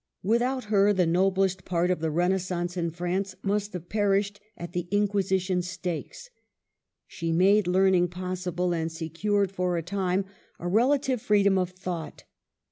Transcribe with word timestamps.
Without 0.23 0.63
her, 0.63 0.91
the 0.93 1.05
noblest 1.05 1.63
part 1.63 1.91
of 1.91 1.99
the 1.99 2.09
Renaissance 2.09 2.75
in 2.75 2.89
France 2.89 3.35
must 3.43 3.73
have 3.73 3.87
perished 3.87 4.39
at 4.57 4.73
the 4.73 4.87
Inquisition 4.89 5.61
stakes. 5.61 6.31
She 7.05 7.31
made 7.31 7.67
learning 7.67 8.07
possible, 8.07 8.73
and 8.73 8.91
secured 8.91 9.51
for 9.51 9.77
a 9.77 9.83
time 9.83 10.25
a 10.57 10.65
rela 10.65 10.65
3l6 10.65 10.65
MARGARET 10.65 10.71
OF 10.71 10.83
ANGOUL^ME. 10.97 11.01
tive 11.03 11.21
freedom 11.21 11.57
of 11.59 11.69
thought. 11.69 12.23